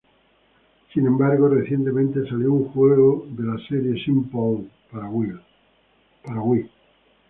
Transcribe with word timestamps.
Sin 0.91 1.05
embargo 1.05 1.47
recientemente 1.47 2.27
salió 2.27 2.51
un 2.53 2.69
juego 2.69 3.27
de 3.29 3.43
la 3.43 3.55
"Serie 3.69 4.03
Simple" 4.03 4.67
para 4.89 5.07
Wii. 5.07 6.69